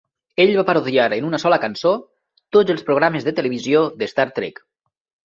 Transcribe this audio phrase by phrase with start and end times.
[0.43, 1.91] Ell va parodiar, en una sola cançó,
[2.57, 4.65] "tots" els programes de televisió d'Star Trek.